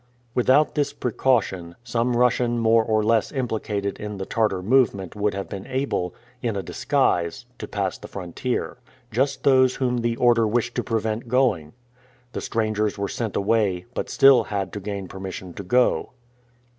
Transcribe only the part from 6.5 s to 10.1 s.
a disguise, to pass the frontier just those whom